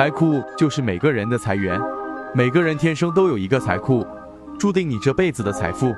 [0.00, 1.78] 财库就是每个人的财源，
[2.34, 4.02] 每个人天生都有一个财库，
[4.58, 5.94] 注定你这辈子的财富。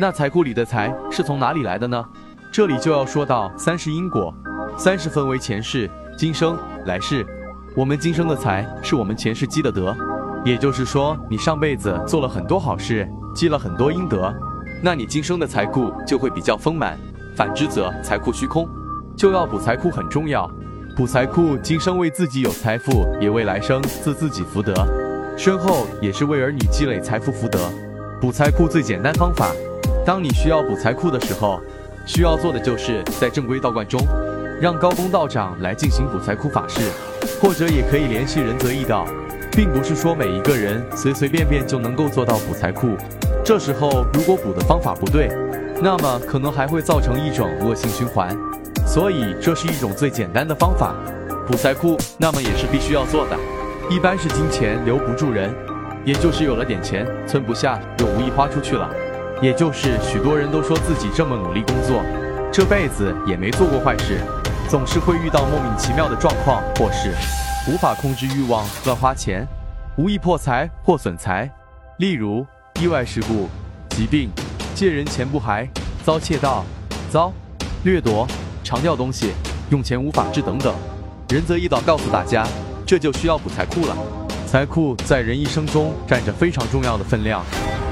[0.00, 2.02] 那财库里的财是从哪里来的呢？
[2.50, 4.34] 这里就要说到三世因果，
[4.78, 5.86] 三世分为前世、
[6.16, 7.26] 今生、来世。
[7.76, 9.94] 我们今生的财是我们前世积的德，
[10.46, 14.34] 也就是说，你上辈子做了很多好事，积了很多阴德，
[14.82, 16.98] 那你今生的财库就会比较丰满。
[17.36, 18.66] 反之则财库虚空，
[19.14, 20.50] 就要补财库很重要。
[20.94, 24.74] 补财库，今生为自己有财富，也为来生自自己福德，
[25.38, 27.58] 身后也是为儿女积累财富福德。
[28.20, 29.52] 补财库最简单方法，
[30.04, 31.58] 当你需要补财库的时候，
[32.04, 33.98] 需要做的就是在正规道观中，
[34.60, 36.82] 让高公道长来进行补财库法事，
[37.40, 39.06] 或者也可以联系仁泽义道，
[39.50, 42.98] 并不是说每一个人随随便便就能够做到补财库。
[43.42, 45.30] 这时候如果补的方法不对，
[45.80, 48.36] 那么可能还会造成一种恶性循环。
[48.92, 50.94] 所以这是一种最简单的方法，
[51.46, 53.38] 补财库，那么也是必须要做的。
[53.88, 55.50] 一般是金钱留不住人，
[56.04, 58.86] 也就是有了点钱存不下，又无意花出去了。
[59.40, 62.02] 也就是许多人都说自己这么努力工作，
[62.52, 64.20] 这辈子也没做过坏事，
[64.68, 67.14] 总是会遇到莫名其妙的状况，或是
[67.72, 69.46] 无法控制欲望乱花钱，
[69.96, 71.50] 无意破财或损财。
[71.96, 72.46] 例如
[72.78, 73.48] 意外事故、
[73.88, 74.28] 疾病、
[74.74, 75.66] 借人钱不还、
[76.04, 76.62] 遭窃盗、
[77.10, 77.32] 遭
[77.84, 78.28] 掠夺。
[78.72, 79.34] 常掉东西，
[79.68, 80.74] 用钱无法治等等。
[81.28, 82.42] 仁泽一道告诉大家，
[82.86, 83.94] 这就需要补财库了。
[84.46, 87.44] 财库在人一生中占着非常重要的分量，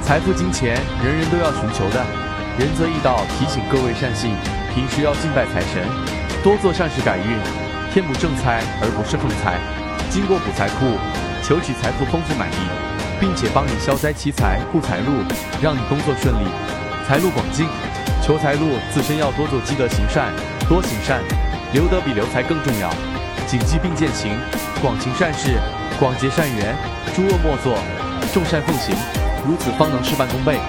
[0.02, 2.02] 财富、金钱，人人都要寻求的。
[2.58, 4.32] 仁泽一道提醒各位善信，
[4.74, 5.84] 平时要敬拜财神，
[6.42, 7.36] 多做善事改运，
[7.92, 9.60] 添补正财而不是横财。
[10.08, 10.96] 经过补财库，
[11.44, 12.56] 求取财富丰富满意，
[13.20, 15.12] 并且帮你消灾祈财护财路，
[15.60, 16.48] 让你工作顺利，
[17.06, 17.68] 财路广进。
[18.22, 20.32] 求财路，自身要多做积德行善。
[20.70, 21.20] 多行善，
[21.72, 22.88] 留德比留财更重要。
[23.48, 24.38] 谨记并践行，
[24.80, 25.58] 广行善事，
[25.98, 26.76] 广结善缘，
[27.12, 27.76] 诸恶莫作，
[28.32, 28.94] 众善奉行，
[29.44, 30.60] 如此方能事半功倍。